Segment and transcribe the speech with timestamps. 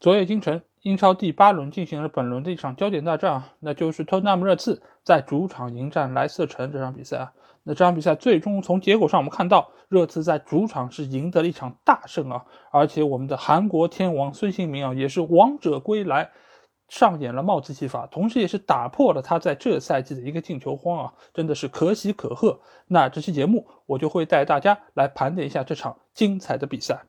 [0.00, 7.32] 昨夜今晨，英超第八轮进行了本轮的一场焦点大战啊，那就是托纳姆热刺在主场迎战莱斯特城这场比赛啊。
[7.64, 16.30] 那这场比赛最终从结果上，我们看到热刺在主场是赢得了一场大胜啊，而且我们的韩国天王孙兴民啊，也是王者归来，
[16.88, 22.60] 上演了帽子戏法，同时也是打破了他在这赛季的一个进球荒啊，真的是可喜可贺。
[22.86, 27.02] 那这期节目我就会带大家来盘点一下这场精彩的比赛。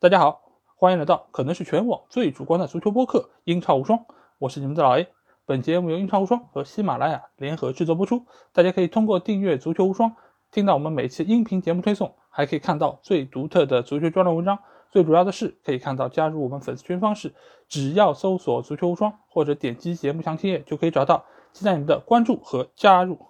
[0.00, 0.51] 大家好。
[0.82, 4.00] 欢迎来到可能是全网最主观的足球播客《英超无双》，
[4.40, 5.06] 我是你们的老 A。
[5.46, 8.26] 本节目由英超无双和喜马拉雅联合制作播出。
[8.52, 10.10] 大家可以通过订阅《足球无双》，
[10.50, 14.58] 听到我们每期音频节目推送，还可以看到最独特的足球专栏文章。
[14.90, 17.32] 最主要的是，可以看到加入我们粉丝群方式，
[17.68, 21.24] 只要搜索“足球无双”或者点击节目详情页就可以找到。
[21.52, 23.20] 期待你们的关注和加入。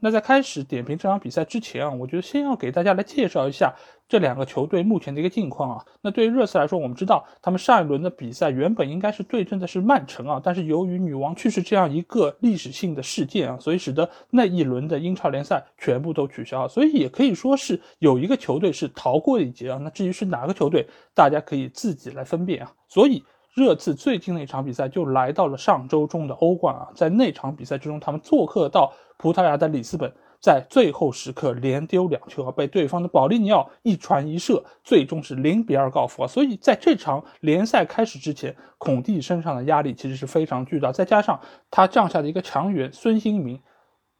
[0.00, 3.74] 那在开始点评这场比赛之前啊，我觉得先要给大家来介绍一下
[4.08, 5.84] 这两个球队目前的一个近况啊。
[6.02, 19.78] 那对于热刺来说，我们知道他们上一轮的比赛原本应该是对阵的是曼城啊，但是由于女王去世这样一个历史性的事件啊，所以使得那一轮的英超联赛全部都取消，所以也可以说是有一个球队是逃过一劫啊。
[19.82, 22.72] 那至于是哪个球队，大家可以自己来分辨啊。
[22.88, 23.24] 所以。
[23.56, 36.26] 热刺最近的一场比赛就来到了上周中的欧冠啊，在那场比赛之中，他们做客到葡萄牙的里斯本，在最后时刻连丢两球，被对方的保利尼奥一传一射，最终是零比二告负啊。
[36.26, 43.60] 所以在这场联赛开始之前，孔蒂身上的压力其实是非常巨大，再加上他降下的一个强援孙兴民，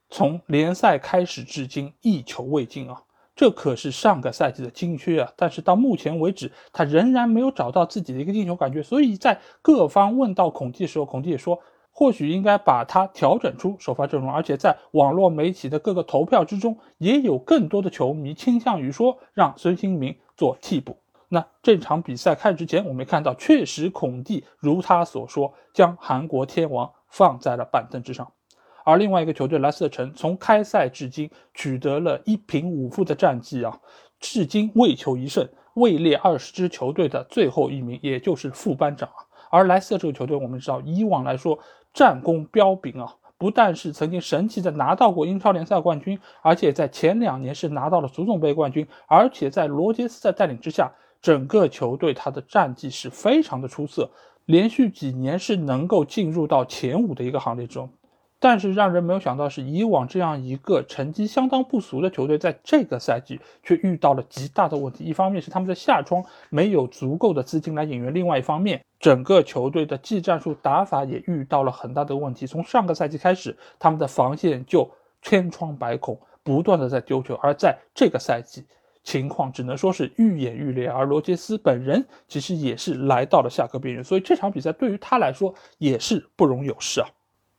[0.09, 3.03] 从联赛开始至今一球未进啊。
[3.35, 5.31] 这可是上个赛季的金靴啊！
[5.37, 8.83] 但是到目前为止，他仍然没有找到自己的一个进球感觉。
[8.83, 11.61] 所以在各方问到孔蒂的时候，孔蒂也说，
[11.99, 14.31] 或许应该把他调整出首发阵容。
[14.31, 20.99] 而且在网络媒体的各个投票之中，也有更多的球迷倾向于说让孙兴民做替补。
[21.31, 28.31] 那这场比赛开始之前，我们看到，确实孔蒂如他所说，将韩国天王放在了板凳之上。
[28.85, 33.81] 而另外一个球队莱斯特城从开赛至今取得了一平五负的战绩啊，
[34.21, 39.25] 至今未球一胜，位列二十支球队的最后一名，也就是副班长啊。
[39.49, 41.59] 而莱斯特这个球队，我们知道以往来说
[41.97, 50.93] 战功彪炳啊，不但是曾经神奇的拿到过英超联赛冠军，而且在前两年是拿到了足总杯冠军，而且在罗杰斯的带领之下，
[51.23, 54.11] 整个球队他的战绩是非常的出色，
[54.45, 57.89] 连续几年是能够进入到前五的一个行列中。
[58.49, 65.03] 但是让人没有想到是，以往这样一个成绩相当不俗的球队，在这个赛季却遇到了极大的问题。
[65.03, 72.47] 一方面是他们的下窗没有足够的资金来引援，另外一方面，整个球队的技战术打法也遇到了很大的问题。
[72.47, 74.89] 从上个赛季开始，他们的防线就
[75.23, 77.35] 千疮百孔，不断的在丢球。
[77.43, 78.65] 而在这个赛季，
[79.03, 80.89] 情况只能说是愈演愈烈。
[80.89, 87.09] 而罗杰斯本人其实也是来到了下课边缘，所以这场比赛对于他来说也是不容有失啊。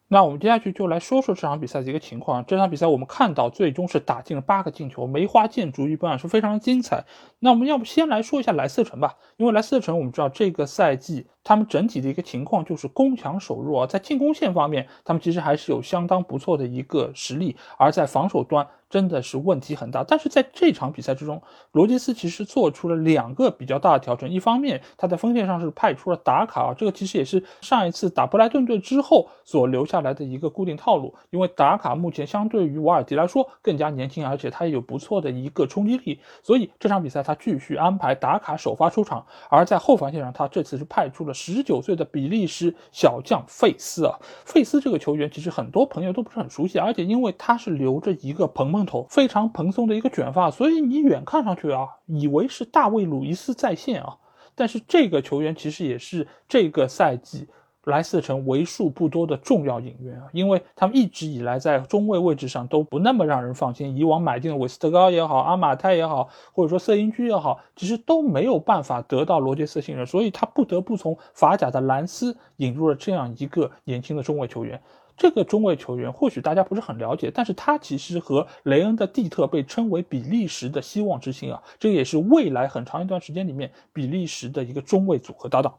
[0.09, 2.45] 那我们接下去就来说说这场比赛的一个情况。
[2.45, 7.03] 这场比赛我们看到最终是打进了八个进球，梅花建筑一般是非常精彩。
[7.39, 18.65] 那我们要不先来说一下莱斯特城吧，因为莱斯特城我们知道这个赛季他们整体的一个情况就是攻强守弱啊，在进攻线方面他们其实还是有相当不错的一个实力，而在防守端。
[18.89, 21.41] 真的是问题很大，但是在这场比赛之中，
[21.73, 24.29] 罗杰斯其实做出了两个比较大的调整。
[24.29, 31.13] 一方面，他在锋线上是派出了达卡啊，这个其实也是上一次打布莱顿队之后所留下来的一个固定套路。
[31.31, 39.25] 因为达卡目前相对于瓦尔迪来说更加年轻，而且他也有不错的一个冲击力，所以这场比赛他继续安排达卡首发出场。
[39.49, 44.17] 而在后防线上，他这次是派出了十九岁的比利时小将费斯啊。
[44.45, 48.76] 费斯这个球员其实很多朋友都不是很熟悉，而且因为他是留着一个蓬。
[48.85, 54.17] 头非常蓬松的一个卷发，所以你远看上去啊，以为是大卫·鲁伊斯在线啊。
[54.55, 57.47] 但是这个球员其实也是这个赛季
[57.83, 63.95] 莱斯特城为数不多的重要引援啊，因为他们一直以来在中卫位置上都不那么让人放心。
[63.95, 74.81] 以往买进的韦斯特高也好，阿马泰也好，或者说瑟因居也好，其实都没有办法得到罗杰斯信任，所以他不得不从法甲的兰斯引入了这样一个年轻的中卫球员。
[75.17, 85.73] 这个中卫球员或许大家不是很了解，但是他其实和雷恩的蒂特被称为比利时的希望之星啊，这也是未来很长一段时间里面比利时的一个中卫组合搭档。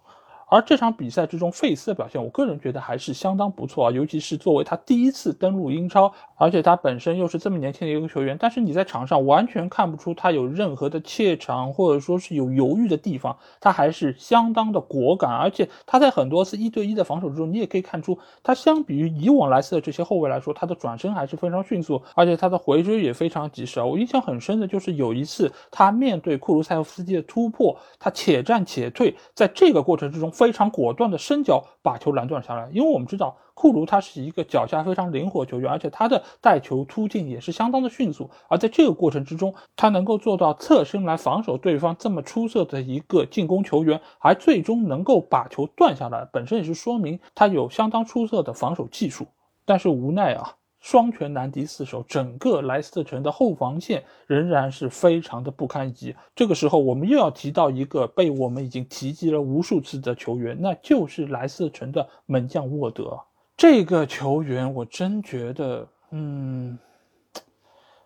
[0.50, 23.85] 而这场比赛之中，费斯的表现，我个人觉得还是相当不错啊，尤其是作为他第一次登陆英超，而且他本身又是这么年轻的一个球员，但是你在场上完全看不出他有任何的怯场，或者说是有犹豫的地方，他还是相当的果敢，而且他在很多次一对一的防守之中，你也可以看出，他相比于以往莱斯的这些后卫来说，他的转身还是非常迅速，而且他的回追也非常及时啊。
[23.85, 30.29] 我印象很深的就是有一次他面对库卢塞夫斯基的突破，他且战且退，在这个过程之中。
[30.38, 32.69] 非常果断的伸脚把球拦断下来。
[32.73, 38.30] 因为我们知道库卢他是一个脚下非常灵活球员，而且他的带球突进也是相当的迅速。
[38.48, 49.26] 而在这个过程之中，他能够做到侧身来防守对方这么出色的一个进攻球员，还最终能够把球断下来，本身也是说明他有相当出色的防守技术。
[49.64, 50.54] 但是无奈啊。
[50.80, 56.14] 双拳难敌四手，整个莱斯特城的后防线仍然是非常的不堪一击。
[56.36, 63.19] 这个时候，我们又要提到一个被我们已经提及了无数次的球员，那就是莱斯特城的门将沃德。
[63.56, 66.78] 这个球员，我真觉得，嗯。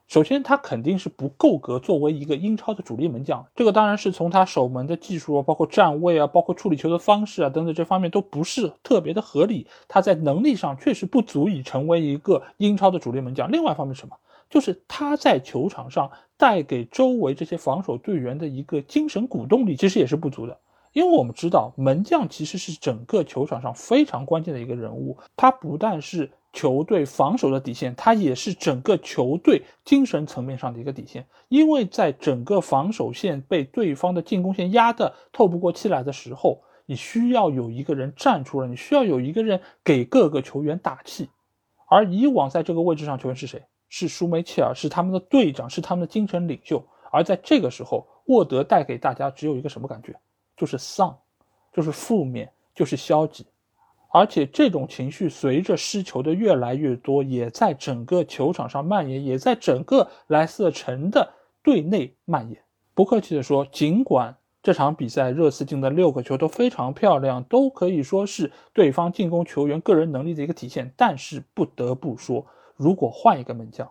[0.08, 3.46] 首先，他肯定是不够格作为一个英超的主力门将。
[3.56, 9.66] 这个当然是从他守门的技术啊，包括站位啊，包括处理球的方式啊等等这方面都不是特别的合理。
[9.88, 13.50] 他在能力上确实不足以成为一个英超的主力门将。
[13.50, 14.14] 另外一方面，什么？
[14.50, 20.58] 就是他在球场上带给周围这些防守队员的一个精神鼓动力，其实也是不足的。
[20.92, 26.30] 因为我们知道，门将其实是整个球场上非常关键的一个人物，他不但是。
[26.52, 31.26] 球队防守的底线，它也是整个球队精神层面上的一个底线。
[31.48, 41.28] 因为在整个防守线被对方的进攻线压得透不过气来的时候，你需要有一个人站出来，你需要有一个人给各个球员打气。
[41.88, 43.62] 而以往在这个位置上球员是谁？
[43.88, 46.82] 是舒梅切尔，是他们的队长，是他们的精神领袖。
[47.10, 50.18] 而在这个时候，沃德带给大家只有一个什么感觉？
[50.56, 51.14] 就是丧，
[51.70, 53.44] 就是负面，就是消极。
[54.12, 61.32] 而且这种情绪随着失球的越来越多，也在整个球场上蔓延，也在整个莱斯特城的
[61.62, 62.62] 队内蔓延。
[62.94, 73.90] 不客气的说，尽管这场比赛热刺进的六个球都非常漂亮，都可以说是对方进攻球员个人能力的一个体现，但是不得不说，如果换一个门将。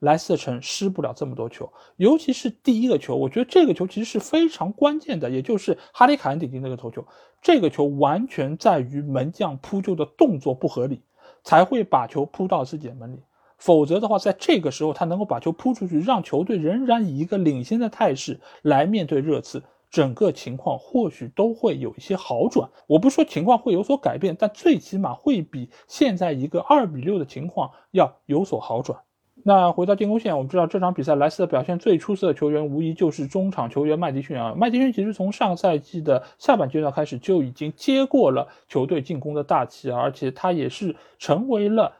[0.00, 7.06] 莱斯特城失不了这么多球，尤其是第一个球，我觉得这个球其实是非常关键的，也就是哈里凯恩顶进那个头球。
[7.42, 11.02] 这个球完全在于门将扑救的动作不合理，
[11.42, 13.20] 才会把球扑到自己的门里。
[13.58, 22.70] 否则的话，在这个时候他能够把球扑出去，让球队仍然以一个领先的态势来面对热刺，整个情况或许都会有一些好转。
[22.86, 28.98] 我不说情况会有所改变，但最起码会比现在一个二比六的情况要有所好转。
[29.42, 34.54] 那回到进攻线，我们知道这场比赛莱斯特表现最出色的球员无疑就是中场球员麦迪逊啊。
[34.56, 41.92] 麦迪逊其实从上赛季的下半阶段开始就已经接过了球队进攻的大旗，而且他也是成为了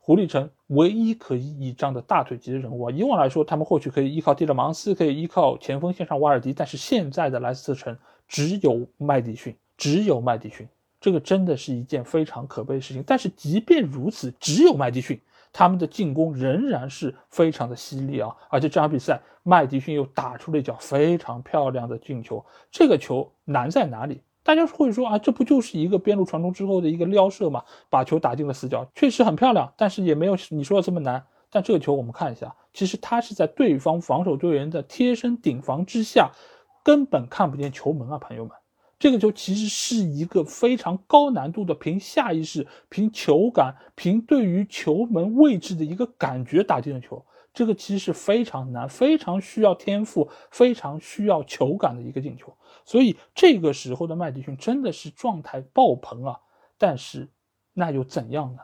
[0.00, 2.90] 狐狸城唯一可以倚仗的大腿级的人物啊。
[2.90, 7.96] 以往来说，他们或许可以依靠蒂勒芒斯，可以依靠前锋线上瓦尔迪，但是现在的莱斯特城
[8.26, 10.66] 只有麦迪逊，只有麦迪逊，
[11.00, 13.04] 这个真的是一件非常可悲的事情。
[13.06, 15.20] 但是即便如此，只有麦迪逊。
[15.52, 18.34] 他们的进攻仍然是非常的犀利啊！
[18.48, 22.44] 而且这场比赛，麦迪逊又打出了一脚非常漂亮的进球。
[22.70, 24.22] 这个球难在哪里？
[24.44, 31.22] 大家会说啊，这不就是一个边路传中之后的一个撩射嘛，把球打进了死角，确实很漂亮，但是也没有你说的这么难。
[31.50, 36.30] 但这个球我们看一下，其实他是在对方防守队员的贴身顶防之下，
[36.82, 38.52] 根本看不见球门啊，朋友们。
[38.98, 47.24] 这个球其实是一个非常高难度的，凭下意识、凭球感、凭对于球门位置的一个感觉打进的球。
[47.54, 52.52] 这个其实是非常难、非常需要天赋、非常需要球感的一个进球。
[52.84, 56.40] 所以这个时候的麦迪逊真的是状态爆棚啊！
[56.76, 57.28] 但是
[57.74, 58.60] 那又怎样呢？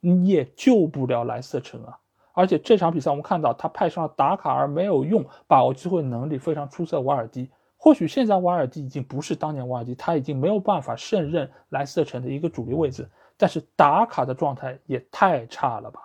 [0.00, 1.98] 你也救不了莱斯特城啊！
[2.32, 7.50] 而且这场比赛我们看到他派上了达卡尔没有用，把握机会能力非常出色瓦尔迪。
[7.82, 13.08] 或许现在瓦尔迪已经不是当年瓦尔迪，他已经没有办法胜任莱斯特城的一个主力位置。
[13.38, 15.98] 但是打卡的状态也太差了吧！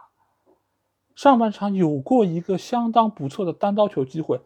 [1.15, 4.39] 上半场有过一个相当不错的单刀球机会，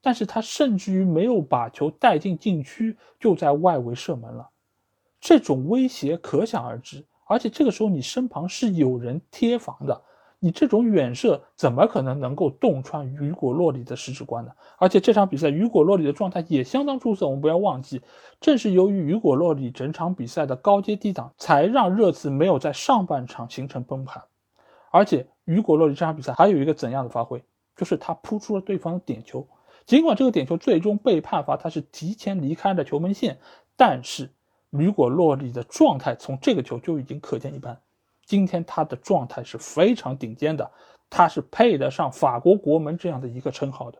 [0.00, 4.50] 但是他甚至于没有把球带进禁区，就在外围射门了。
[5.20, 10.02] 这种威胁可想而知，而且这个时候你身旁是有人贴防的。
[10.44, 14.50] 你这种远射怎么可能能够洞穿雨果洛里的十指关呢？
[14.76, 18.02] 而且这场比赛雨果洛里的状态也相当出色，我们不要忘记，
[18.40, 24.20] 正是由于雨果洛里整场比赛的高接低挡，才让热刺没有在上半场形成崩盘。
[24.90, 27.40] 而且雨果洛里这场比赛还有一个怎样的发挥，
[27.76, 29.46] 就是他扑出了对方的点球，
[29.86, 33.38] 尽管这个点球最终被判罚他是提前离开了球门线，
[33.76, 34.28] 但是
[34.70, 37.78] 雨果洛里的状态从这个球就已经可见一斑。
[38.24, 40.70] 今天他的状态是非常顶尖的，
[41.10, 43.98] 他是配得上法国国门这样的一个称号的。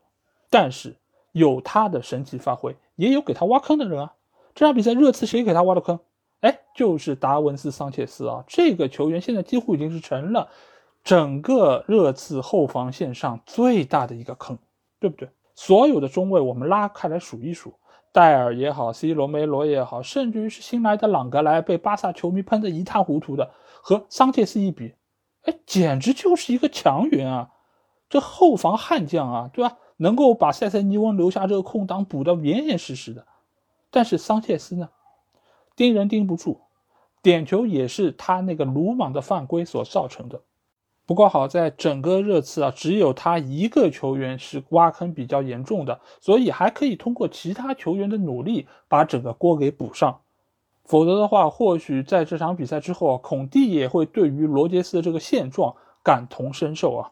[0.48, 0.96] 但是
[1.32, 4.14] 有他的神奇发挥，也有给他挖坑的人啊。
[4.54, 5.98] 这场比赛热刺谁给他挖的坑？
[6.40, 8.44] 哎，就是达文斯桑切斯啊。
[8.46, 10.48] 这个球员现在几乎已经是成了
[11.02, 14.58] 整个热刺后防线上最大的一个坑，
[15.00, 15.28] 对不对？
[15.54, 17.74] 所有的中卫我们拉开来数一数，
[18.10, 23.50] 戴尔也好，C 罗梅罗也好，甚至于是新来的朗格莱被巴萨球迷喷得一塌糊涂的，
[23.82, 24.94] 和桑切斯一比，
[25.42, 27.50] 哎，简直就是一个强援啊！
[28.08, 29.76] 这后防悍将啊，对吧？
[29.96, 33.26] 能够把塞塞尼翁留下这个空档补得严严实实的。
[33.90, 34.88] 但是桑切斯呢，
[35.74, 36.60] 盯人盯不住，
[37.22, 40.40] 点球也是他那个鲁莽的犯规所造成的。
[41.04, 50.21] 不过好在整个热刺啊，只有他一个球员是挖坑比较严重的，所以还可以通过其他球员的努力把整个锅给补上。
[50.84, 57.10] 否则的话，或许在这场比赛之后啊，孔蒂也会对于罗杰斯的这个现状感同身受啊。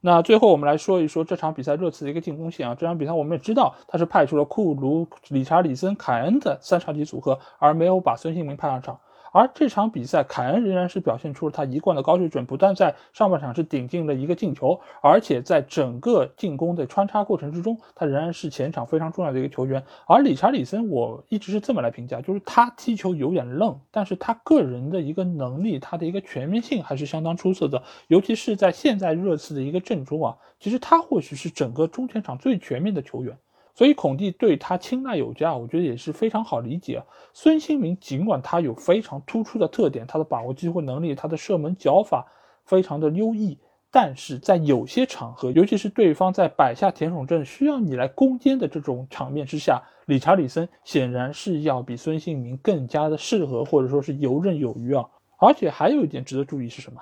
[0.00, 2.74] 那最后我们来说一说这场比赛热刺的一个进攻线啊。
[2.74, 8.98] 这场比赛我们也知道，他是派出了库卢、理查里森、凯恩的三叉戟组合，而没有把孙兴民派上场。
[9.32, 19.82] 而这场比赛，凯恩仍然是表现出了他一贯的高水准，不但在上半场是顶进了一个进球，而且在整个进攻的穿插过程之中，他仍然是前场非常重要的一个球员。
[20.06, 33.36] 而理查里森，我一直是这么来评价，就是他踢球有点愣，但是他个人的一个能力，他的一个全面性还是相当出色的，尤其是在现在热刺的一个阵中啊，其实他或许是整个中前场最全面的球员。
[33.80, 37.02] 所以孔蒂对他青睐有加，我觉得也是非常好理解。
[37.32, 42.30] 孙兴民尽管他有非常突出的特点，他的把握机会能力，他的射门脚法
[42.66, 43.58] 非常的优异，
[43.90, 55.08] 但是在有些场合，尤其是对方在摆下田宠阵需要你来攻坚的这种场面之下，理查里森显然是要比孙兴民更加的适合，或者说是游刃有余啊。
[55.38, 57.00] 而且还有一点值得注意是什么？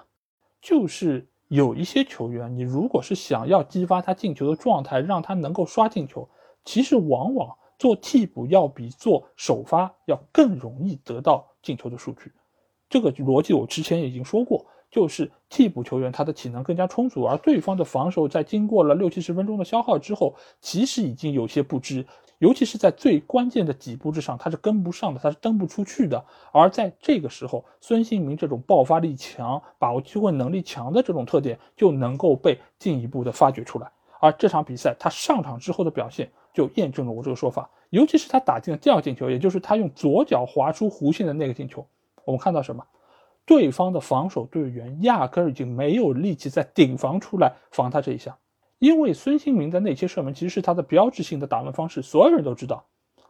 [0.62, 6.28] 就是有一些球员，你如果是想要激发他进球的状态，让他能够刷进球。
[6.64, 12.32] 其实往往做替补要比做首发要更容易得到进球的数据，
[12.88, 22.04] 这个逻辑我之前已经说过，就是替补球员他的体能更加充足，而对方的防守在经过了六七十分钟的消耗之后，其实已经有些不支，
[22.38, 26.24] 尤其是在最关键的几步之上，他是跟不上的，他是蹬不出去的。
[26.52, 33.88] 而在这个时候，孙兴民这种爆发力强、把握机会能力强的这种特点就能够被进一步的发掘出来。
[34.20, 36.28] 而这场比赛他上场之后的表现。
[36.58, 41.86] 就验证了我这个说法，尤其是他打进了第二进球，也就是他用左脚划出弧线的那个进球。
[42.24, 42.84] 我们看到什么？
[43.46, 48.36] 对方的防守队员压根儿已经没有力气在顶防出来防他这一下，
[48.80, 52.84] 因为孙兴民的内切射门其实是他的标志性的打门方式，所有人都知道。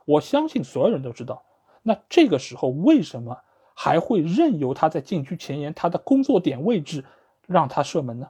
[0.07, 1.45] 我相信所有人都知道。
[1.83, 3.37] 那这个时候为什么
[3.75, 7.05] 还会任由他在禁区前沿他的工作点位置
[7.47, 8.29] 让他射门呢？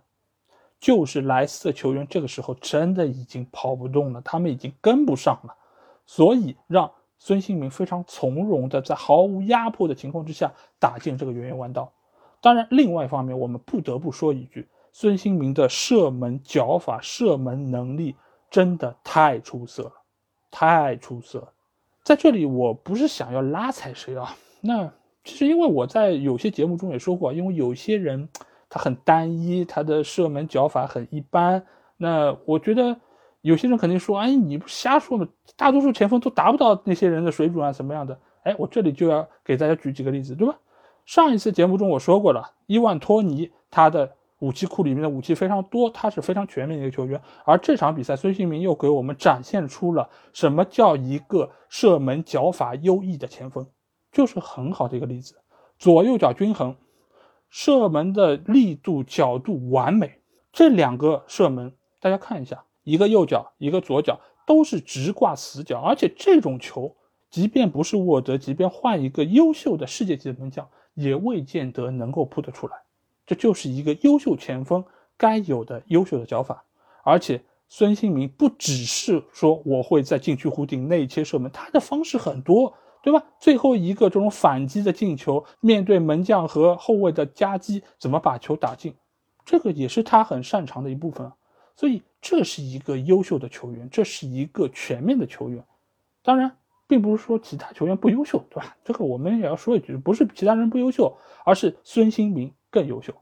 [0.80, 5.56] 就是莱斯的球员这个时候真的已经跑不动了，他们已经跟不上了，
[6.06, 11.92] 所以让孙兴民非常从容的在毫无压迫的情况之下打进这个圆圆弯道。
[12.40, 18.14] 当然，另外一方面，我们不得不说一句，孙兴民的射门脚法、射门能力
[18.48, 19.92] 真的太出色了，
[20.52, 21.52] 太出色了。
[22.04, 24.92] 在这里，我不是想要拉踩谁啊，那
[25.24, 28.28] 其实因为我在有些节目中也说过，因为有些人。
[28.68, 31.64] 他很单一，他的射门脚法很一般。
[31.96, 32.96] 那我觉得
[33.40, 35.26] 有些人肯定说：“哎，你不瞎说吗？
[35.56, 40.56] 大多数前锋都达不到那些人的水准啊，什么样的？”哎，我这里就要给大家举几个例子，对吧？
[41.04, 47.20] 上一次节目中我说过了，伊万托尼他的武器库里面的武器非常多，他是非常全面的一个球员。
[47.44, 53.66] 而这场比赛，孙兴民又给我们展现出了什么叫一个射门脚法优异的前锋，
[54.12, 55.34] 就是很好的一个例子，
[55.78, 56.76] 左右脚均衡。
[57.50, 60.20] 射门的力度、角度完美，
[60.52, 66.94] 这两个射门大家看一下，一个右脚，一个左脚，都是直挂死角，而且这种球，
[67.30, 72.76] 即便不是沃德，即便换一个优秀的世界级的门将，也未见得能够扑得出来。
[73.26, 74.84] 这就是一个优秀前锋
[75.16, 76.64] 该有的优秀的脚法，
[77.02, 82.74] 而且孙兴民不只是说我会在禁区弧顶内切射门，他的方式很多。
[83.02, 83.22] 对吧？
[83.38, 88.94] 最后一个这种反击的进球，面对门将和后卫的夹击，怎么把球打进？
[89.44, 91.32] 这个也是他很擅长的一部分。
[91.76, 95.64] 所以这是一个优秀的球员，这是一个全面的球员。
[96.22, 96.56] 当然，
[96.88, 98.76] 并不是说其他球员不优秀，对吧？
[98.84, 103.14] 这个我们也要说一句，不是其他人不优秀，而是孙兴民更优秀。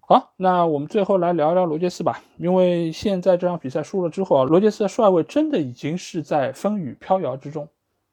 [0.00, 2.20] 好，那我们最后来聊一聊罗杰斯吧。
[2.36, 7.68] 因为现在这场比赛输了之后啊，罗杰斯的帅位真的已经是在风雨飘摇之中。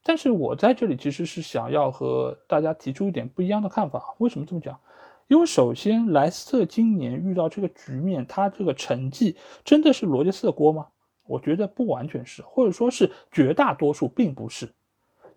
[0.08, 4.14] 但是我在这里其实是想要和大家提出一点不一样的看法。
[4.16, 4.80] 为什么这么讲？
[5.26, 9.36] 因为首先莱斯特今年遇到这个局面，他这个成绩
[9.66, 10.86] 真的是罗杰斯的锅吗？
[11.26, 14.72] 我觉得不完全是，或者说是绝大多数并不是。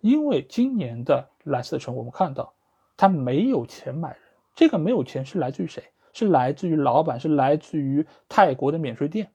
[0.00, 2.54] 因为今年的莱斯特城，我们看到
[2.96, 4.18] 他没有钱买人，
[4.54, 5.84] 这个没有钱是来自于谁？
[6.14, 9.32] 是来自于老板，是来自于泰国的免税店。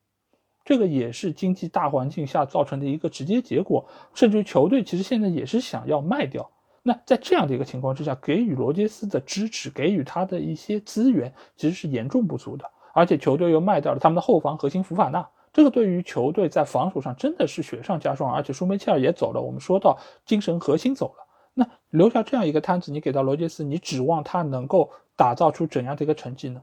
[0.67, 3.87] 这个也是经济大环境下造成的一个直接结果。
[4.13, 6.51] 甚至于球队其实现在也是想要卖掉。
[6.83, 12.69] 那在这样的一个情况之下，给予罗杰斯的支持，给予他的一些资源，其实是严重不足的。
[12.93, 18.29] 而且球队又卖掉了他们的后防核心福法纳，这个对于球队在防守上真的是雪上加霜。
[18.33, 26.61] 而且舒梅切尔也走了，我们说到精神核心走了，那留下这样一个摊子，你给到罗杰斯，你指望他能够打造出怎样的一个成绩呢？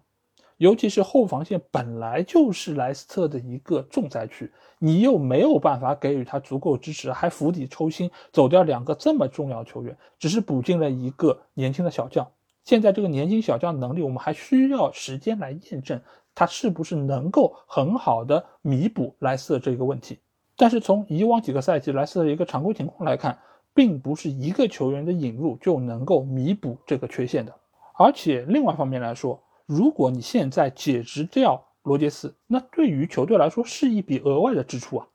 [0.59, 12.27] 尤其是后防线本来就是莱斯特的一个重灾区，你又没有办法给予他足够支持，还釜底抽薪走掉两个这么重要球员，只是补进了一个年轻的小将。
[12.65, 16.01] 现在这个年轻小将能力，我们还需要时间来验证
[16.35, 20.19] 他是不是能够很好的弥补莱斯特这个问题。
[20.57, 23.37] 但是从以往几个赛季莱斯特的一个常规情况来看，
[23.75, 27.53] 并不是一个球员的引入就能够弥补这个缺陷的。
[27.99, 35.06] 而且另外方面来说，如果你现在解职掉罗杰斯，那对于球队来说是一笔额外的支出啊！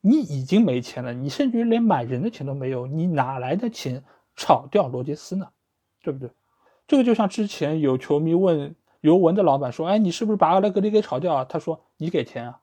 [0.00, 4.04] 你已经没钱了，你甚至连买人的钱都没有，你哪来的钱
[4.36, 5.48] 炒掉罗杰斯呢？
[6.02, 6.30] 对不对？
[6.86, 12.60] 这个就像之前有球迷问尤文的老板说：“哎，你是不是把阿莱格里给炒掉啊？”他说：“你给钱啊，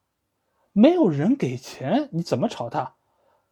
[0.73, 2.95] 没有人给钱，你怎么炒他？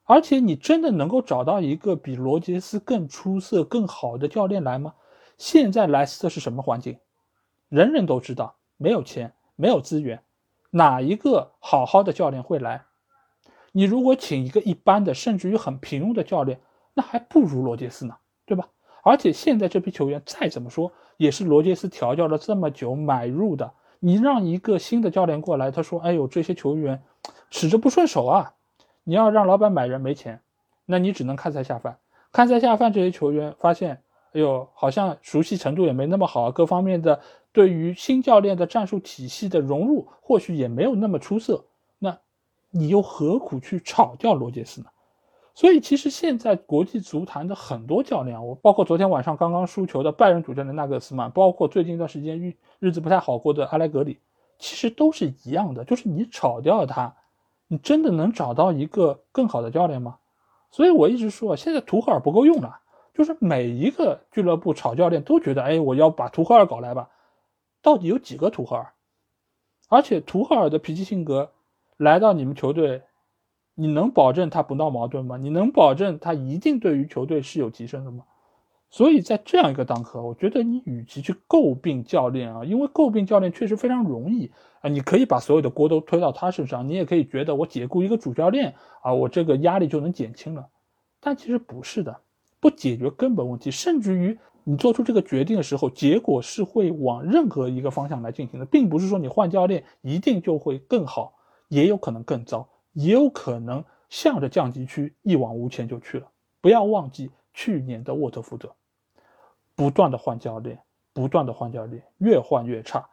[0.04, 4.94] 而且你真的能够找到一个比罗杰斯更出色、更好的教练来吗？
[5.38, 6.98] 现在莱斯特是什么环境？”
[7.74, 10.22] 人人都知道，没有钱，没有资源，
[10.70, 12.84] 哪一个好好的教练会来？
[13.72, 16.62] 你如果请一个一般的，甚至于很平庸的教练，
[16.94, 18.16] 那还不如罗杰斯呢，
[18.46, 18.70] 对吧？
[19.02, 23.74] 而且现在这批球员再怎么说，也是罗杰斯调教了这么久买入的。
[24.00, 27.02] 你让一个新的教练过来，他说：“哎呦，这些球员
[27.50, 28.54] 使着不顺手啊！”
[29.04, 30.44] 你要让老板买人没钱，
[30.86, 31.98] 那你只能看菜下饭。
[32.32, 34.04] 看菜下饭，这些球员发现，
[34.34, 37.20] 哎呦，好像熟悉程度也没那么好，各方面的。
[37.54, 41.64] 对于新教练的战术体系的融入，或许也没有那么出色。
[42.00, 42.18] 那，
[42.72, 44.88] 你又何苦去炒掉罗杰斯呢？
[45.56, 54.18] 所以，其实现在国际足坛的很多教练，我包括昨天晚上刚刚输球的拜仁主教练纳格斯曼，包括最近一段时间日日子不太好过的阿莱格里，
[54.58, 57.16] 其实都是一样的，就是你炒掉了他，
[57.68, 60.18] 你真的能找到一个更好的教练吗？
[60.72, 62.80] 所以我一直说，现在图赫尔不够用了，
[63.14, 67.10] 就是每一个俱乐部炒教练都觉得，哎，我要把图赫尔搞来吧。
[67.84, 68.94] 到底有几个图赫尔？
[69.90, 71.52] 而且图赫尔的脾气性格
[71.98, 73.04] 来到你们球队，
[73.76, 75.38] 你能保证他不闹矛盾吗？
[75.38, 78.24] 你能保证他一定对于球队是有提升的吗？
[78.90, 90.70] 所以在这样一个当口，我觉得你与其去诟病教练啊，因为诟病教练确实非常容易啊，你可以把所有的锅都推到他身上，你也可以觉得我解雇一个主教练啊，我这个压力就能减轻了。
[91.20, 92.22] 但其实不是的，
[92.60, 94.40] 不解决根本问题，甚至于。
[94.66, 101.34] 你做出这个决定的时候，结果是会往任何一个方向来进行的，并不是说你换教练一定就会更好，
[101.68, 106.28] 也有可能更糟，也有可能向着降级区一往无前就去了。
[106.62, 108.74] 不要忘记去年的沃特福德，
[109.76, 110.80] 不断的换教练，
[111.12, 113.06] 不断的换教练，越换越差，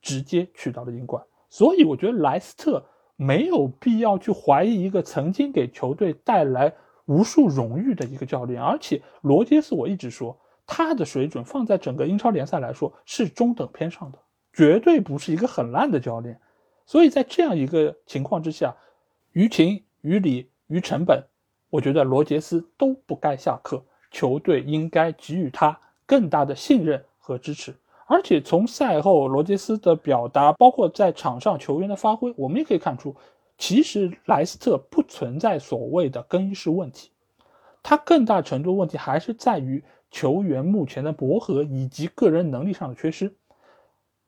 [0.00, 1.24] 直接去到了英冠。
[1.50, 2.84] 所以我觉得莱斯特
[3.16, 6.72] 没有必要去怀疑一个曾经给球队带来
[7.06, 10.38] 无数荣誉的一个教练，而且罗杰斯，我一直说。
[10.66, 14.18] 他的水准放在整个英超联赛来说是中等偏上的，
[14.52, 16.40] 绝对不是一个很烂的教练。
[16.86, 18.74] 所以在这样一个情况之下，
[19.32, 21.24] 于情于理于成本，
[21.68, 27.74] 我觉得罗杰斯都不该下课，球队应该给予他更大的信任和支持。
[28.06, 33.14] 而且从赛后罗杰斯的表达，包括在场上球员的发挥，我们也可以看出，
[33.58, 37.10] 其实莱斯特不存在所谓的更衣室问题，
[37.82, 39.82] 他更大程度问题还是在于。
[40.12, 43.34] 球员目前的磨合以及个人能力上的缺失，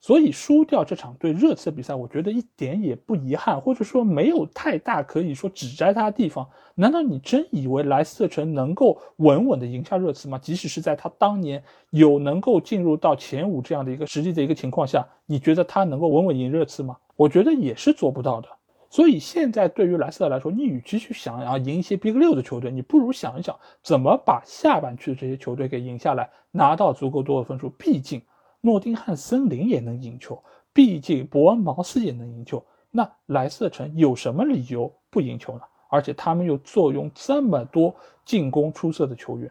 [0.00, 6.48] 所以输掉这场对热刺的比赛，我觉得一点也不遗憾，或者说没有太大可以说指摘他的地方。
[6.74, 10.38] 难道你真以为莱斯特城能够稳稳的赢下热刺吗？
[10.38, 16.96] 即使是在他当年有能够进入到前五这样的一个实际的一个情况下，你觉得他能够稳稳赢热刺吗？
[17.14, 18.48] 我觉得也是做不到的。
[18.94, 27.70] 所以现在对于莱斯特来说，你与其去想要赢一些 Big 六的球队，你不如想一想怎么把下半区的这些球队给赢下来，拿到足够多的分数。
[27.70, 28.22] 毕竟
[28.60, 30.40] 诺丁汉森林也能赢球，
[30.72, 35.62] 毕竟伯恩茅斯也能赢球，那莱斯特城有什么理由不赢球呢？
[35.88, 39.50] 而且他们又坐拥这么多进攻出色的球员，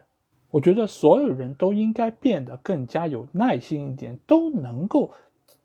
[0.50, 5.12] 我觉得所有人都应该变得更加有耐心一点，都能够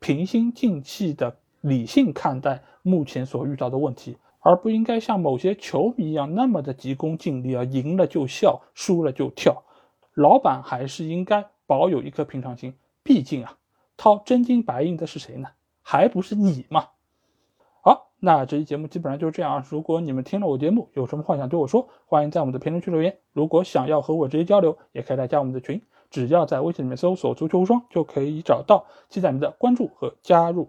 [0.00, 1.34] 平心静气的。
[1.60, 9.62] 理性看待目前所遇到的问题而不应该像某些球迷一样那么的急功近利啊赢了就笑输了就跳。
[10.14, 13.58] 老板还是应该保有一颗平常心毕竟啊
[13.96, 15.48] 掏真金白银的是谁呢？
[15.82, 16.88] 还不是你嘛。
[17.82, 23.18] 好那这期节目基本上就是这样啊如果你们听了我节目有什么话想对我说欢迎在我们的评论区留言。
[23.32, 30.68] 如果想要和我直接交流也可以来加我们的群只要在微信里面搜索足球无双就可以找到期待你的关注和加入。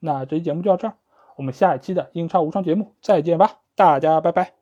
[0.00, 0.94] 那这期节目就到这儿
[1.36, 4.57] 我们下一期的英超无双节目再见吧大家拜拜。